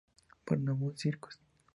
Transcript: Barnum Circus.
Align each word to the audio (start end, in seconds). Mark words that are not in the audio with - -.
Barnum 0.47 0.95
Circus. 0.97 1.37